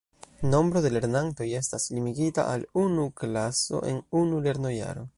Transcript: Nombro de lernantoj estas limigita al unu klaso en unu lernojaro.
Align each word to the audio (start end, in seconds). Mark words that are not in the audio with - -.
Nombro 0.53 0.81
de 0.85 0.89
lernantoj 0.95 1.47
estas 1.59 1.87
limigita 1.97 2.49
al 2.57 2.67
unu 2.87 3.07
klaso 3.23 3.87
en 3.93 4.05
unu 4.25 4.45
lernojaro. 4.51 5.09